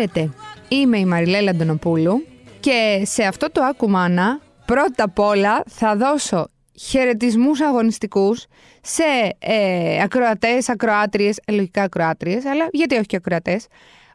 [0.00, 0.30] Χαίρετε,
[0.68, 2.26] είμαι η Μαριλέλα Αντωνοπούλου
[2.60, 6.48] και σε αυτό το Ακουμάνα πρώτα απ' όλα θα δώσω
[6.78, 8.46] χαιρετισμούς αγωνιστικούς
[8.80, 9.02] σε
[9.38, 13.66] ε, ακροατές, ακροάτριες, ε, λογικά ακροάτριες, αλλά γιατί όχι και ακροατές,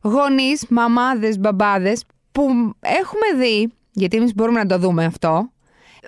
[0.02, 2.46] γονείς, μαμάδες, μπαμπάδες που
[2.80, 5.50] έχουμε δει, γιατί εμείς μπορούμε να το δούμε αυτό,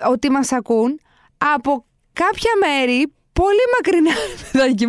[0.08, 1.00] ότι μας ακούν
[1.54, 4.16] από κάποια μέρη πολύ μακρινά,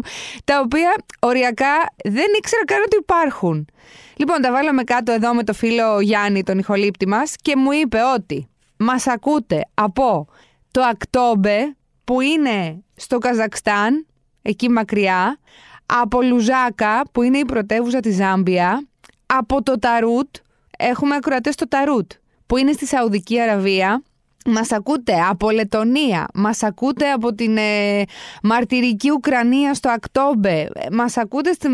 [0.50, 3.68] τα οποία οριακά δεν ήξερα καν ότι υπάρχουν.
[4.16, 8.00] Λοιπόν, τα βάλαμε κάτω εδώ με το φίλο Γιάννη, τον ηχολήπτη μας, και μου είπε
[8.16, 10.28] ότι μας ακούτε από
[10.72, 14.06] το Ακτόμπε, που είναι στο Καζακστάν,
[14.42, 15.40] εκεί μακριά,
[15.86, 18.88] από Λουζάκα, που είναι η πρωτεύουσα της Ζάμπια,
[19.26, 20.36] από το Ταρούτ,
[20.78, 22.12] έχουμε ακροατές στο Ταρούτ,
[22.46, 24.04] που είναι στη Σαουδική Αραβία,
[24.52, 28.04] Μας ακούτε από Λετωνία, μας ακούτε από την ε,
[28.44, 31.68] μαρτυρική Ουκρανία στο Ακτόμπε, μας ακούτε στη,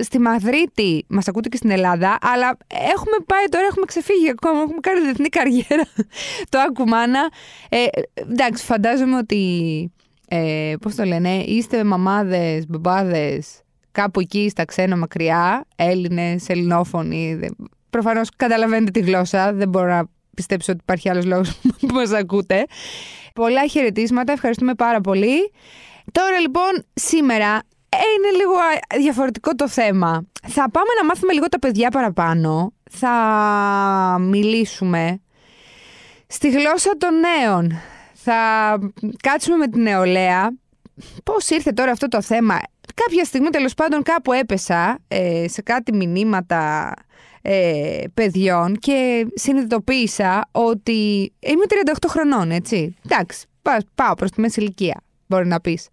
[0.00, 4.80] στη Μαδρίτη, μας ακούτε και στην Ελλάδα, αλλά έχουμε πάει τώρα, έχουμε ξεφύγει ακόμα, έχουμε
[4.80, 5.86] κάνει διεθνή καριέρα
[6.50, 7.28] το Ακουμάνα.
[7.68, 9.42] Ε, εντάξει, φαντάζομαι ότι,
[10.28, 13.60] ε, πώς το λένε, είστε μαμάδες, μπαμπάδες,
[13.92, 17.38] κάπου εκεί στα ξένα μακριά, Έλληνες, ελληνόφωνοι,
[17.90, 20.04] προφανώς καταλαβαίνετε τη γλώσσα, δεν μπορώ να
[20.38, 22.64] πιστέψω ότι υπάρχει άλλος λόγος που μας ακούτε.
[23.34, 25.52] Πολλά χαιρετίσματα, ευχαριστούμε πάρα πολύ.
[26.12, 28.52] Τώρα λοιπόν, σήμερα είναι λίγο
[28.98, 30.26] διαφορετικό το θέμα.
[30.46, 32.72] Θα πάμε να μάθουμε λίγο τα παιδιά παραπάνω.
[32.90, 33.16] Θα
[34.20, 35.20] μιλήσουμε
[36.26, 37.80] στη γλώσσα των νέων.
[38.12, 38.34] Θα
[39.22, 40.50] κάτσουμε με την νεολαία.
[41.24, 42.58] Πώς ήρθε τώρα αυτό το θέμα;
[42.94, 46.92] Κάποια στιγμή τέλος πάντων κάπου έπεσα ε, σε κάτι μηνύματα
[47.50, 52.96] ε, παιδιών και συνειδητοποίησα ότι είμαι 38 χρονών, έτσι.
[53.04, 53.46] Εντάξει,
[53.94, 55.88] πάω προς τη μέση ηλικία, μπορεί να πεις.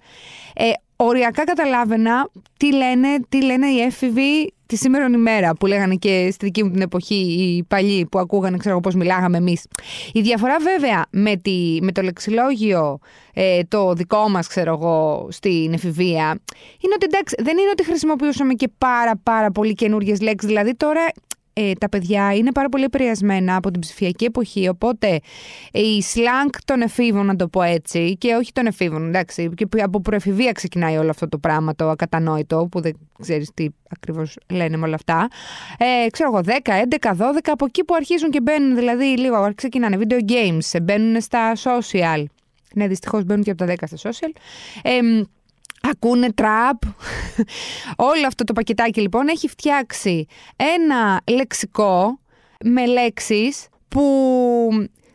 [0.55, 6.29] Ε, οριακά καταλάβαινα τι λένε, τι λένε οι έφηβοι τη σήμερα ημέρα που λέγανε και
[6.31, 9.65] στη δική μου την εποχή οι παλιοί που ακούγανε ξέρω πώς μιλάγαμε εμείς.
[10.13, 12.99] Η διαφορά βέβαια με, τη, με το λεξιλόγιο
[13.33, 16.39] ε, το δικό μας ξέρω εγώ στην εφηβεία
[16.79, 21.05] είναι ότι εντάξει δεν είναι ότι χρησιμοποιούσαμε και πάρα πάρα πολύ καινούριες λέξεις δηλαδή τώρα
[21.57, 25.19] ε, τα παιδιά είναι πάρα πολύ επηρεασμένα από την ψηφιακή εποχή, οπότε
[25.71, 30.01] η slang των εφήβων, να το πω έτσι, και όχι των εφήβων, εντάξει, και από
[30.01, 34.85] προεφηβεία ξεκινάει όλο αυτό το πράγμα, το ακατανόητο, που δεν ξέρεις τι ακριβώς λένε με
[34.85, 35.27] όλα αυτά.
[35.77, 39.97] Ε, ξέρω εγώ, 10, 11, 12, από εκεί που αρχίζουν και μπαίνουν, δηλαδή λίγο, ξεκινάνε
[39.99, 42.23] video games, μπαίνουν στα social.
[42.75, 44.31] Ναι, δυστυχώς μπαίνουν και από τα 10 στα social.
[44.83, 44.99] Ε,
[45.91, 46.81] ακούνε τραπ.
[47.95, 50.25] Όλο αυτό το πακετάκι λοιπόν έχει φτιάξει
[50.55, 52.19] ένα λεξικό
[52.63, 54.01] με λέξεις που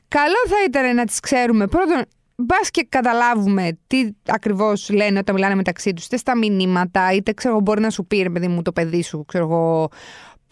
[0.08, 2.04] καλό θα ήταν να τις ξέρουμε πρώτον
[2.42, 7.60] Μπας και καταλάβουμε τι ακριβώς λένε όταν μιλάνε μεταξύ τους, είτε στα μηνύματα, είτε ξέρω
[7.60, 9.88] μπορεί να σου πει ρε παιδί μου το παιδί σου, ξέρω εγώ.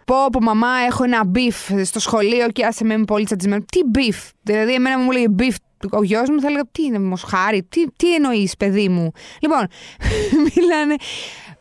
[0.05, 3.65] Πω, πω, μαμά, έχω ένα beef στο σχολείο και άσε με είμαι πολύ τσατισμένος.
[3.73, 5.57] Τι beef; Δηλαδή, εμένα μου λέει beef
[5.91, 9.67] ο γιος μου θα έλεγα τι είναι μοσχάρι, τι, τι εννοείς, παιδί μου; Λοιπόν,
[10.55, 10.95] μιλάνε.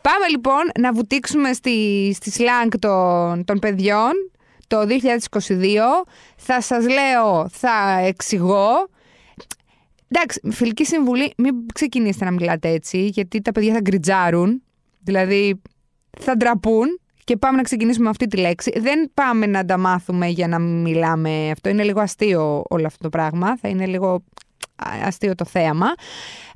[0.00, 4.12] Πάμε λοιπόν να βουτήξουμε στη, στη slang των, των παιδιών
[4.66, 4.86] το 2022.
[6.36, 8.88] Θα σας λέω, θα εξηγώ.
[10.08, 14.62] Εντάξει, φιλική συμβουλή, μην ξεκινήσετε να μιλάτε έτσι, γιατί τα παιδιά θα γκριτζάρουν.
[15.00, 15.60] Δηλαδή,
[16.20, 18.72] θα ντραπούν και πάμε να ξεκινήσουμε αυτή τη λέξη.
[18.76, 21.68] Δεν πάμε να τα μάθουμε για να μιλάμε αυτό.
[21.68, 23.56] Είναι λίγο αστείο όλο αυτό το πράγμα.
[23.56, 24.24] Θα είναι λίγο
[25.04, 25.86] αστείο το θέαμα.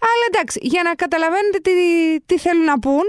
[0.00, 1.72] Αλλά εντάξει, για να καταλαβαίνετε τι,
[2.26, 3.02] τι θέλουν να πούν,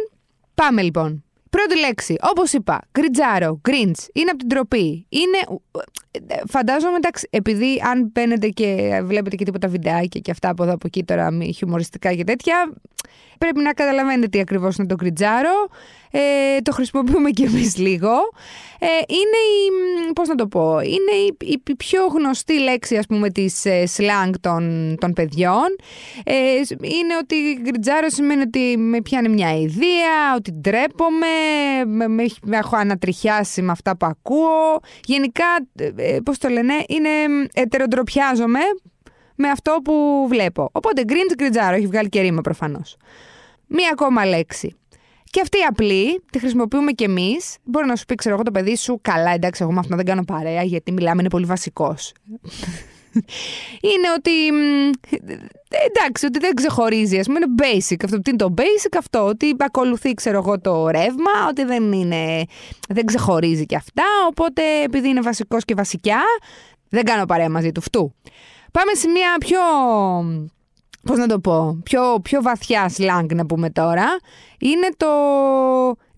[0.54, 1.24] πάμε λοιπόν.
[1.50, 5.06] Πρώτη λέξη, όπως είπα, κριντζάρω, cringe, είναι από την ντροπή.
[5.10, 5.38] Είναι,
[6.48, 10.88] φαντάζομαι, εντάξει, επειδή αν μπαίνετε και βλέπετε και τίποτα βιντεάκια και αυτά από εδώ από
[10.88, 12.74] εκεί τώρα χιουμοριστικά και τέτοια,
[13.38, 15.68] πρέπει να καταλαβαίνετε τι ακριβώς είναι το κριντζάρω
[16.16, 18.12] ε, το χρησιμοποιούμε κι εμείς λίγο.
[18.80, 19.40] Ε, είναι
[20.10, 21.38] η, πώς να το πω, είναι η,
[21.68, 25.76] η πιο γνωστή λέξη ας πούμε της ε, slang των, των παιδιών.
[26.24, 26.34] Ε,
[26.82, 31.28] είναι ότι κριντζάρω σημαίνει ότι με πιάνει μια ιδέα, ότι ντρέπομαι,
[31.86, 34.80] με, με, με έχω ανατριχιάσει με αυτά που ακούω.
[35.04, 35.46] Γενικά,
[35.96, 37.10] ε, πώς το λένε, είναι
[37.54, 38.60] ετεροντροπιάζομαι
[39.36, 40.70] με αυτό που βλέπω.
[40.72, 42.98] Οπότε cringe κριντζάρω, έχει βγάλει και ρήμα προφανώς.
[43.68, 44.76] Μία ακόμα λέξη.
[45.34, 47.58] Και αυτή η απλή τη χρησιμοποιούμε κι εμείς.
[47.64, 50.06] Μπορεί να σου πει, ξέρω εγώ, το παιδί σου, καλά, εντάξει, εγώ με αυτό δεν
[50.06, 52.14] κάνω παρέα, γιατί μιλάμε, είναι πολύ βασικός.
[53.92, 54.32] είναι ότι.
[55.70, 57.96] Εντάξει, ότι δεν ξεχωρίζει, ας πούμε, είναι basic.
[58.04, 59.26] Αυτό τι είναι το basic, αυτό.
[59.26, 62.44] Ότι ακολουθεί, ξέρω εγώ, το ρεύμα, ότι δεν είναι.
[62.90, 64.04] Δεν ξεχωρίζει κι αυτά.
[64.28, 66.22] Οπότε, επειδή είναι βασικός και βασικιά,
[66.90, 67.82] δεν κάνω παρέα μαζί του.
[67.82, 68.16] Φτού.
[68.74, 69.60] Πάμε σε μια πιο
[71.04, 74.06] πώς να το πω, πιο, πιο βαθιά slang να πούμε τώρα,
[74.60, 75.08] είναι το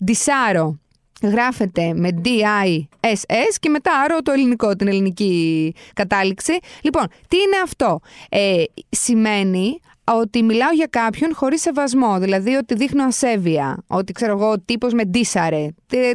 [0.04, 0.78] ντισάρο.
[1.22, 6.58] γράφεται με D-I-S-S και μετά άρω το ελληνικό, την ελληνική κατάληξη.
[6.82, 8.00] Λοιπόν, τι είναι αυτό;
[8.30, 14.60] Ε, σημαίνει ότι μιλάω για κάποιον χωρίς σεβασμό, δηλαδή ότι δείχνω ασέβεια, ότι ξέρω εγώ
[14.64, 15.68] τύπος με ντύσαρε,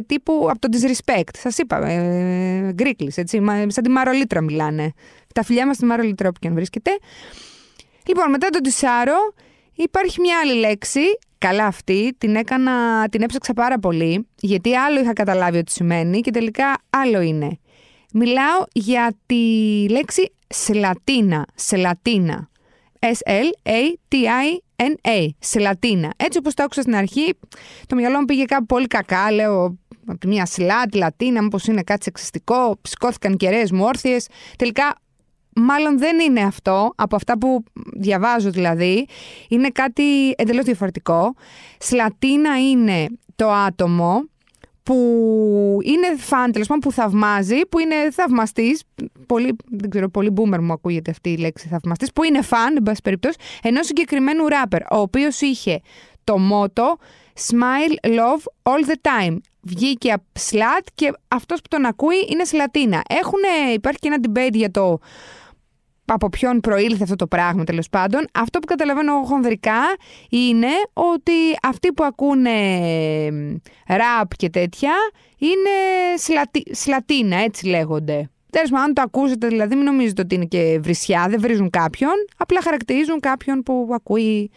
[0.06, 1.30] τύπου από το disrespect.
[1.38, 4.92] Σας είπα, ε, γκρίκλης, έτσι, σαν τη Μαρολίτρα μιλάνε.
[5.34, 6.90] Τα φιλιά μας στη Μαρολίτρα όπου και αν βρίσκεται.
[8.06, 9.34] Λοιπόν, μετά τον ντύσαρο
[9.74, 11.00] υπάρχει μια άλλη λέξη,
[11.38, 16.30] καλά αυτή, την έκανα, την έψαξα πάρα πολύ, γιατί άλλο είχα καταλάβει ότι σημαίνει και
[16.30, 17.58] τελικά άλλο είναι.
[18.12, 19.44] Μιλάω για τη
[19.90, 22.50] λέξη σελατίνα, σελατίνα.
[23.12, 24.48] S-L-A-T-I-N-A.
[25.38, 26.12] Σε λατίνα.
[26.16, 27.38] Έτσι όπως το άκουσα στην αρχή,
[27.86, 29.32] το μυαλό μου πήγε κάπου πολύ κακά.
[29.32, 32.78] Λέω από τη μία σλάτη, λατίνα, μήπως είναι κάτι σεξιστικό.
[32.82, 34.26] Σηκώθηκαν κεραίες μου όρθιες.
[34.58, 34.94] Τελικά,
[35.56, 37.62] μάλλον δεν είναι αυτό, από αυτά που
[37.92, 39.06] διαβάζω δηλαδή.
[39.48, 41.34] Είναι κάτι εντελώς διαφορετικό.
[41.78, 43.06] Σλατίνα είναι
[43.36, 44.24] το άτομο
[44.82, 48.82] που είναι φαν, τέλος που θαυμάζει, που είναι θαυμαστής.
[49.26, 52.82] Πολύ, δεν ξέρω, πολύ boomer μου ακούγεται αυτή η λέξη θαυμαστής, που είναι φαν, εν
[52.82, 55.80] πάση περιπτώσει, ενός συγκεκριμένου ράπερ, ο οποίος είχε
[56.24, 56.96] το μότο
[57.48, 59.36] Smile Love All the Time.
[59.60, 63.02] Βγήκε από σλάτ και αυτός που τον ακούει είναι σλατίνα.
[63.08, 63.40] Έχουν,
[63.74, 64.98] υπάρχει και ένα debate για το
[66.04, 68.24] από ποιον προήλθε αυτό το πράγμα τέλος πάντων.
[68.32, 69.80] Αυτό που καταλαβαίνω εγώ χονδρικά
[70.28, 71.32] είναι ότι
[71.62, 72.58] αυτοί που ακούνε
[73.86, 74.92] ραπ και τέτοια
[75.38, 75.70] είναι
[76.16, 76.62] σλατι...
[76.74, 78.30] σλατίνα, έτσι λέγονται.
[78.50, 82.12] Τέλος πάντων, αν το ακούσετε, δηλαδή, μην νομίζετε ότι είναι και βρισιά, δεν βρίζουν κάποιον.
[82.36, 84.50] Απλά χαρακτηρίζουν κάποιον που ακούει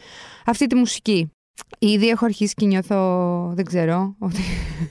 [0.46, 1.35] αυτή τη μουσική.
[1.80, 4.42] Ήδη έχω αρχίσει και νιώθω, δεν ξέρω, ότι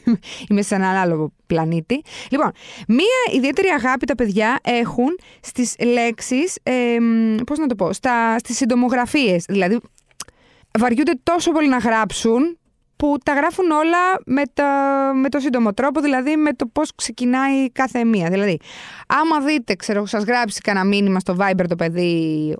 [0.48, 2.02] είμαι σε έναν άλλο πλανήτη.
[2.30, 2.50] Λοιπόν,
[2.88, 6.96] μία ιδιαίτερη αγάπη τα παιδιά έχουν στις λέξεις, ε,
[7.46, 9.44] πώς να το πω, στα, στις συντομογραφίες.
[9.48, 9.80] Δηλαδή,
[10.78, 12.58] βαριούνται τόσο πολύ να γράψουν
[12.96, 17.70] που τα γράφουν όλα με, τα, με το σύντομο τρόπο, δηλαδή με το πώς ξεκινάει
[17.70, 18.28] κάθε μία.
[18.28, 18.58] Δηλαδή,
[19.06, 22.56] άμα δείτε, ξέρω, σας γράψει κανένα μήνυμα στο Viber το παιδί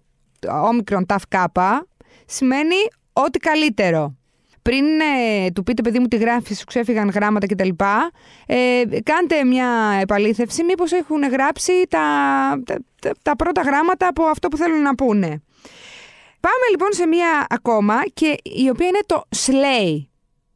[0.49, 1.87] όμικρον ταφ κάπα,
[2.27, 2.77] σημαίνει
[3.14, 4.16] ό,τι καλύτερο.
[4.62, 7.69] Πριν ε, του πείτε, παιδί μου, τι γράφει, σου ξέφυγαν γράμματα κτλ.
[8.46, 12.00] Ε, κάντε μια επαλήθευση, μήπως έχουν γράψει τα,
[12.64, 12.76] τα,
[13.22, 15.43] τα, πρώτα γράμματα από αυτό που θέλουν να πούνε.
[16.40, 20.06] Πάμε λοιπόν σε μια ακόμα και η οποία είναι το slay.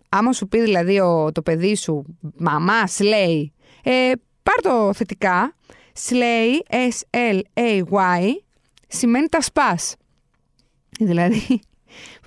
[0.09, 3.45] Άμα σου πει δηλαδή ο, το παιδί σου, μαμά, slay,
[3.83, 4.13] ε,
[4.43, 5.55] πάρ το θετικά.
[6.09, 8.23] Slay, S-L-A-Y,
[8.89, 9.97] σημαίνει τα σπάς.
[10.99, 11.61] Δηλαδή,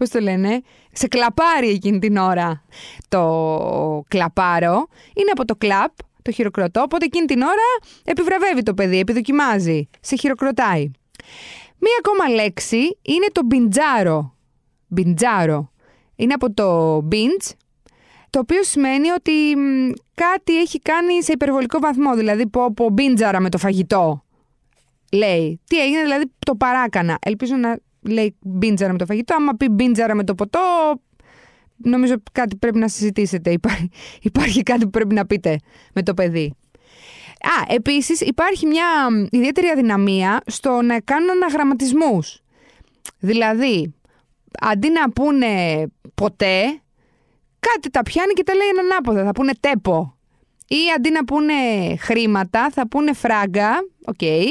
[0.02, 0.62] πώς το λένε,
[0.92, 2.64] σε κλαπάρει εκείνη την ώρα
[3.08, 4.88] το κλαπάρο.
[5.14, 10.16] Είναι από το κλαπ, το χειροκροτώ, οπότε εκείνη την ώρα επιβραβεύει το παιδί, επιδοκιμάζει, σε
[10.16, 10.92] χειροκροτάει.
[11.78, 14.36] Μία ακόμα λέξη είναι το μπιντζάρο.
[14.88, 15.72] Μπιντζάρο.
[16.16, 17.52] Είναι από το binge,
[18.30, 19.32] το οποίο σημαίνει ότι
[20.14, 22.16] κάτι έχει κάνει σε υπερβολικό βαθμό.
[22.16, 24.24] Δηλαδή, πω, πω μπιντζάρα με το φαγητό.
[25.12, 25.60] Λέει.
[25.66, 27.18] Τι έγινε, δηλαδή το παράκανα.
[27.22, 29.36] Ελπίζω να λέει μπίντζαρα με το φαγητό.
[29.36, 30.60] Άμα πει μπίντζαρα με το ποτό,
[31.78, 33.52] νομίζω κάτι πρέπει να συζητήσετε.
[33.52, 33.90] Υπάρχει,
[34.22, 35.60] υπάρχει κάτι που πρέπει να πείτε
[35.94, 36.56] με το παιδί.
[37.42, 38.86] Α, επίσης υπάρχει μια
[39.32, 42.42] ιδιαίτερη αδυναμία στο να κάνουν αναγραμματισμούς.
[43.20, 43.94] Δηλαδή,
[44.60, 46.82] αντί να πούνε ποτέ,
[47.60, 49.24] κάτι τα πιάνει και τα λέει ανάποδα.
[49.24, 50.16] Θα πούνε τέπο.
[50.68, 51.54] Ή αντί να πούνε
[52.00, 53.70] χρήματα, θα πούνε φράγκα,
[54.06, 54.46] ok, okay,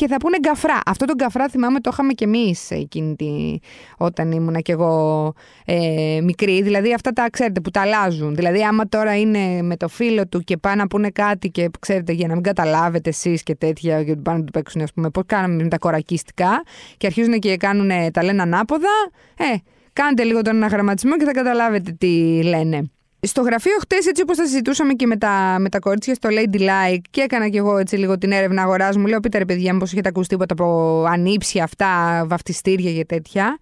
[0.00, 0.80] και θα πούνε γκαφρά.
[0.86, 3.58] Αυτό το γκαφρά θυμάμαι το είχαμε κι εμείς εκείνη τη...
[3.98, 5.32] όταν ήμουνα κι εγώ
[5.64, 6.62] ε, μικρή.
[6.62, 8.34] Δηλαδή αυτά τα ξέρετε που τα αλλάζουν.
[8.34, 12.12] Δηλαδή, άμα τώρα είναι με το φίλο του και πάνε να πούνε κάτι και ξέρετε
[12.12, 15.22] για να μην καταλάβετε εσείς και τέτοια, και πάνε να του παίξουν, ας πούμε, πώς
[15.26, 16.62] κάναμε με τα κορακίστικα
[16.96, 19.10] και αρχίζουν και κάνουν, τα λένε ανάποδα.
[19.36, 19.56] Ε,
[19.92, 22.90] κάντε λίγο τον αναγραμματισμό και θα καταλάβετε τι λένε.
[23.22, 26.60] Στο γραφείο χτες, έτσι όπως τα συζητούσαμε και με τα, με τα κορίτσια στο Lady
[26.60, 29.06] Like και έκανα και εγώ έτσι λίγο την έρευνα αγοράς μου.
[29.06, 33.58] Λέω, πείτε ρε παιδιά, μήπως έχετε ακούσει τίποτα από ανήψια αυτά, βαφτιστήρια και τέτοια.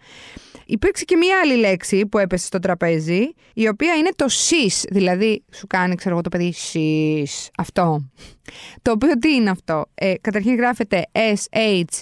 [0.67, 5.45] Υπήρξε και μία άλλη λέξη που έπεσε στο τραπέζι, η οποία είναι το sis, δηλαδή
[5.53, 8.11] σου κάνει, ξέρω εγώ, το παιδί sis, αυτό.
[8.83, 12.01] Το οποίο τι είναι αυτό; Ε, καταρχήν γράφεται S-H-E-E-S-H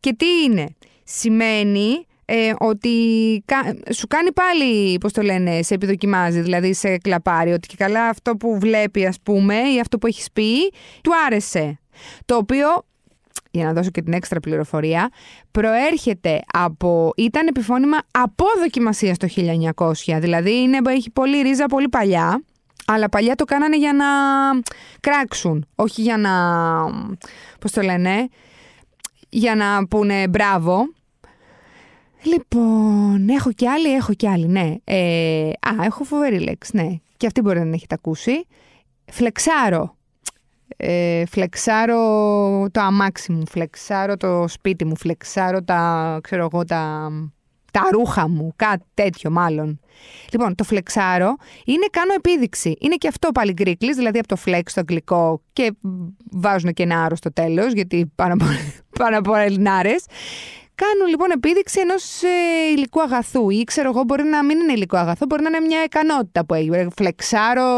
[0.00, 0.66] και τι είναι;
[1.08, 2.90] Σημαίνει ε, ότι
[3.92, 8.36] σου κάνει πάλι, πώς το λένε, σε επιδοκιμάζει, δηλαδή σε κλαπάρει, ότι και καλά αυτό
[8.36, 11.78] που βλέπει ας πούμε ή αυτό που έχεις πει, του άρεσε.
[12.24, 12.66] Το οποίο,
[13.50, 15.08] για να δώσω και την έξτρα πληροφορία,
[15.50, 19.26] προέρχεται από, ήταν επιφώνημα από δοκιμασία στο
[19.76, 22.42] 1900, δηλαδή είναι, έχει πολύ ρίζα πολύ παλιά,
[22.86, 24.06] αλλά παλιά το κάνανε για να
[25.00, 26.32] κράξουν, όχι για να,
[27.58, 28.28] πώς το λένε,
[29.28, 30.88] για να πούνε μπράβο.
[32.22, 34.74] Λοιπόν, Λοιπόν, έχω κι άλλη, έχω κι άλλη, ναι.
[34.84, 36.86] Ε, α, έχω φοβερή λέξη, ναι.
[37.16, 38.46] Και αυτή μπορεί να την έχετε ακούσει.
[39.10, 39.96] Φλεξάρω.
[40.76, 41.96] Ε, φλεξάρω
[42.70, 47.10] το αμάξι μου, φλεξάρω το σπίτι μου, φλεξάρω τα, ξέρω εγώ, τα,
[47.72, 49.80] τα ρούχα μου, κάτι τέτοιο μάλλον.
[50.32, 52.76] Λοιπόν, το φλεξάρω είναι κάνω επίδειξη.
[52.80, 55.72] Είναι και αυτό πάλι γκρίκλι, δηλαδή από το flex στο αγγλικό και
[56.30, 58.44] βάζουν και ένα άρο στο τέλος, γιατί πάνω από,
[58.98, 60.04] πάνω από Ελληνάρες.
[60.82, 64.96] Κάνουν λοιπόν επίδειξη ενός ε, υλικού αγαθού ή ξέρω εγώ μπορεί να μην είναι υλικό
[64.96, 66.70] αγαθό, μπορεί να είναι μια ικανότητα που έχει.
[66.96, 67.70] Φλεξάρω,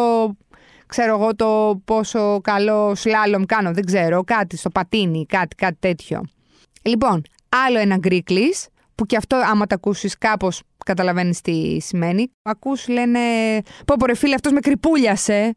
[0.86, 6.22] ξέρω εγώ το πόσο καλό σλάλομ κάνω, δεν ξέρω, κάτι στο πατίνι, κάτι, κάτι τέτοιο.
[6.82, 7.22] Λοιπόν,
[7.66, 12.30] άλλο ένα γκρίκλις, που και αυτό άμα το ακούσεις κάπως καταλαβαίνεις τι σημαίνει.
[12.42, 13.20] Ακούς λένε
[13.84, 15.54] πω πω ρε φίλε αυτός με κρυπούλιασε.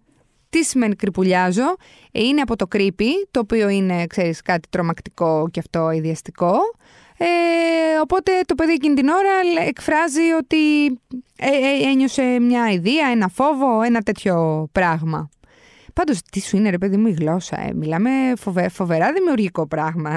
[0.49, 1.75] Τι σημαίνει κρυπουλιάζω;
[2.11, 6.57] Ε, είναι από το creepy, το οποίο είναι ξέρεις κάτι τρομακτικό και αυτό ιδιαστικό.
[7.23, 10.85] Ε, οπότε το παιδί εκείνη την ώρα εκφράζει ότι
[11.37, 15.29] ε, ε, ένιωσε μια ιδέα, ένα φόβο, ένα τέτοιο πράγμα.
[15.93, 20.09] Πάντως τι σου είναι ρε παιδί μου η γλώσσα, ε; μιλάμε φοβε, φοβερά δημιουργικό πράγμα.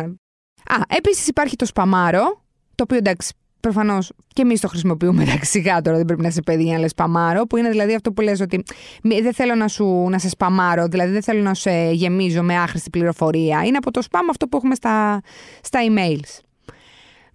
[0.64, 2.44] Α, επίσης υπάρχει το σπαμάρο,
[2.74, 3.34] το οποίο εντάξει
[3.64, 6.78] Προφανώς και εμείς το χρησιμοποιούμε εντάξει σιγά τώρα, δεν πρέπει να σε παιδί για να
[6.78, 8.62] λες σπαμάρω, που είναι δηλαδή αυτό που λες ότι
[9.02, 12.90] δεν θέλω να, σου, να σε σπαμάρω, δηλαδή δεν θέλω να σε γεμίζω με άχρηστη
[12.90, 13.62] πληροφορία.
[13.64, 15.20] Είναι από το σπαμ αυτό που έχουμε στα,
[15.62, 16.40] στα emails.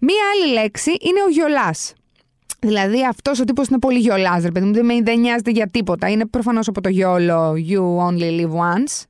[0.00, 1.92] Μία άλλη λέξη είναι ο γιολάς.
[2.60, 6.08] Δηλαδή αυτός ο τύπος είναι πολύ γιολάς, ρε παιδί μου, δεν, δεν νοιάζεται για τίποτα.
[6.08, 9.04] Είναι προφανώς από το γιόλο You only live once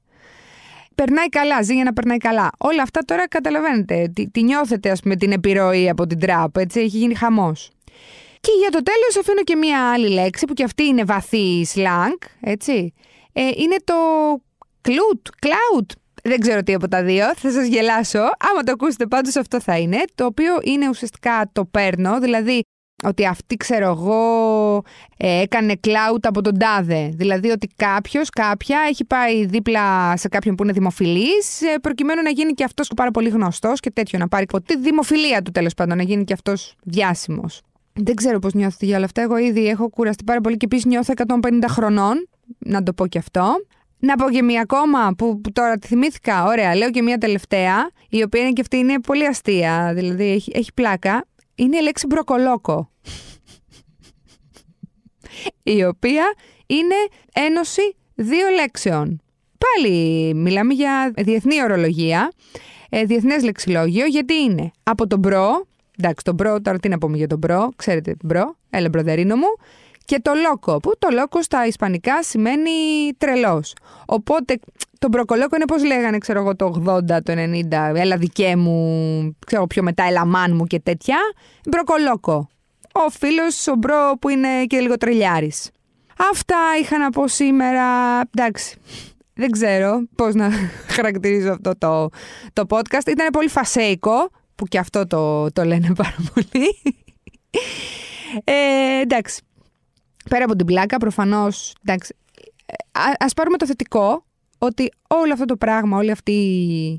[1.02, 2.50] περνάει καλά, ζει για να περνάει καλά.
[2.58, 4.10] Όλα αυτά τώρα καταλαβαίνετε.
[4.14, 7.70] Τι, τι νιώθετε, ας πούμε, την επιρροή από την τραπ, έτσι, έχει γίνει χαμός.
[8.40, 12.26] Και για το τέλος αφήνω και μία άλλη λέξη που και αυτή είναι βαθύ slang,
[12.40, 12.94] έτσι.
[13.32, 13.94] Ε, είναι το
[14.88, 15.86] cloud, cloud.
[16.24, 18.18] Δεν ξέρω τι από τα δύο, θα σας γελάσω.
[18.18, 19.98] Άμα το ακούσετε πάντως αυτό θα είναι.
[20.14, 22.62] Το οποίο είναι ουσιαστικά το παίρνω, δηλαδή
[23.04, 24.82] ότι αυτή ξέρω εγώ
[25.16, 27.10] ε, έκανε cloud από τον τάδε.
[27.14, 32.30] Δηλαδή ότι κάποιος, κάποια έχει πάει δίπλα σε κάποιον που είναι δημοφιλής, ε, προκειμένου να
[32.30, 34.18] γίνει και αυτός πάρα πολύ γνωστός και τέτοιο.
[34.18, 37.60] Να πάρει τη δημοφιλία του τέλος πάντων, να γίνει και αυτός διάσημος.
[37.92, 39.22] Δεν ξέρω πώς νιώθετε για όλα αυτά.
[39.22, 42.28] Εγώ ήδη έχω κουραστεί πάρα πολύ και επίσης νιώθω 150 χρονών.
[42.58, 43.54] Να το πω και αυτό.
[44.00, 46.44] Να πω και μία ακόμα που, που τώρα τη θυμήθηκα.
[46.44, 50.50] Ωραία, λέω και μία τελευταία, η οποία είναι και αυτή είναι πολύ αστεία, δηλαδή έχει,
[50.54, 51.24] έχει πλάκα
[51.60, 52.90] είναι η λέξη μπροκολόκο.
[55.62, 56.34] η οποία
[56.66, 56.94] είναι
[57.32, 59.20] ένωση δύο λέξεων.
[59.58, 62.32] Πάλι μιλάμε για διεθνή ορολογία,
[62.88, 65.66] ε, διεθνές λεξιλόγιο, γιατί είναι από τον bro,
[65.98, 69.36] εντάξει τον bro, τώρα τι να πούμε για τον bro, ξέρετε τον bro, έλα μπροδερίνο
[69.36, 69.56] μου,
[70.10, 72.70] και το loco, που το loco στα ισπανικά σημαίνει
[73.18, 73.74] τρελός.
[74.06, 74.58] Οπότε
[74.98, 79.66] το μπροκολόκο είναι πώς λέγανε, ξέρω εγώ, το 80, το 90, έλα δικέ μου, ξέρω
[79.66, 81.16] πιο μετά, έλα man μου και τέτοια.
[81.70, 82.48] Μπροκολόκο.
[82.92, 85.70] Ο φίλος, ο bro που είναι και λίγο τρελιάρης.
[86.32, 87.84] Αυτά είχα να πω σήμερα.
[88.20, 88.76] Εντάξει,
[89.34, 90.50] δεν ξέρω πώς να
[90.96, 92.08] χαρακτηρίζω αυτό το,
[92.52, 93.06] το podcast.
[93.06, 96.82] Ήταν πολύ φασέικο, που και αυτό το, το λένε πάρα πολύ.
[98.44, 99.42] Ε, εντάξει,
[100.28, 102.14] πέρα από την πλάκα, προφανώς, εντάξει,
[102.66, 102.74] ε,
[103.18, 104.24] ας πάρουμε το θετικό,
[104.62, 106.32] ότι όλο αυτό το πράγμα, όλη αυτή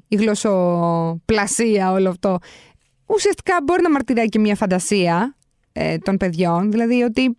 [0.08, 2.38] η γλωσσοπλασία, όλο αυτό,
[3.06, 5.36] ουσιαστικά μπορεί να μαρτυράει και μια φαντασία
[5.72, 6.72] ε, των παιδιών.
[6.72, 7.38] Δηλαδή ότι,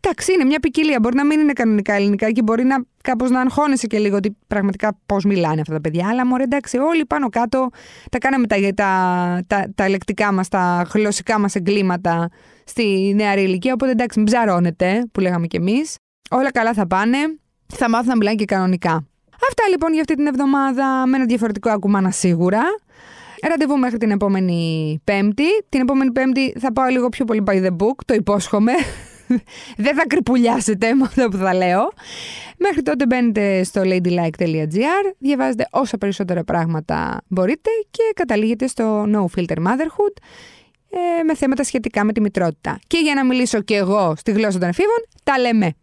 [0.00, 0.98] εντάξει, είναι μια ποικιλία.
[1.00, 4.36] Μπορεί να μην είναι κανονικά ελληνικά και μπορεί να κάπως να αγχώνεσαι και λίγο ότι
[4.46, 6.08] πραγματικά πώς μιλάνε αυτά τα παιδιά.
[6.08, 7.68] Αλλά μωρέ, εντάξει, όλοι πάνω κάτω
[8.10, 12.28] τα κάναμε τα, τα, τα, τα λεκτικά μας, τα γλωσσικά μας εγκλήματα
[12.64, 13.72] στη νεαρή ηλικία.
[13.72, 15.96] Οπότε εντάξει, μην ψαρώνετε, που λέγαμε κι εμείς.
[16.30, 17.18] Όλα καλά θα πάνε.
[17.66, 19.06] Θα μάθουν να μιλάνε και κανονικά.
[19.48, 22.62] Αυτά λοιπόν για αυτή την εβδομάδα με ένα διαφορετικό ακουμάνα σίγουρα.
[23.48, 25.44] Ραντεβού μέχρι την επόμενη Πέμπτη.
[25.68, 28.72] Την επόμενη Πέμπτη θα πάω λίγο πιο πολύ by the book, το υπόσχομαι.
[29.84, 31.92] Δεν θα κρυπουλιάσετε με αυτό που θα λέω.
[32.58, 39.56] Μέχρι τότε μπαίνετε στο ladylike.gr, διαβάζετε όσα περισσότερα πράγματα μπορείτε και καταλήγετε στο No Filter
[39.56, 40.14] Motherhood
[40.94, 42.78] ε, με θέματα σχετικά με τη μητρότητα.
[42.86, 45.74] Και για να μιλήσω και εγώ στη γλώσσα των εφήβων, τα λέμε.